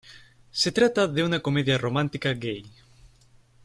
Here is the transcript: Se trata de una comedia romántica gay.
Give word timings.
Se 0.51 0.71
trata 0.71 1.05
de 1.07 1.23
una 1.23 1.41
comedia 1.41 1.77
romántica 1.77 2.33
gay. 2.33 2.65